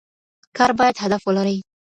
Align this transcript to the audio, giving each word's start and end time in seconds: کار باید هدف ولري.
کار 0.57 0.71
باید 0.79 1.01
هدف 1.03 1.21
ولري. 1.25 1.57